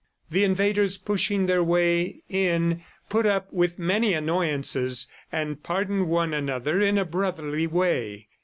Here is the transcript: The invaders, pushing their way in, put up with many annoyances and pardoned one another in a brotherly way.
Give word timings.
The 0.31 0.43
invaders, 0.43 0.97
pushing 0.97 1.45
their 1.45 1.63
way 1.63 2.23
in, 2.27 2.81
put 3.07 3.27
up 3.27 3.53
with 3.53 3.77
many 3.77 4.15
annoyances 4.15 5.05
and 5.31 5.61
pardoned 5.61 6.07
one 6.07 6.33
another 6.33 6.81
in 6.81 6.97
a 6.97 7.05
brotherly 7.05 7.67
way. 7.67 8.27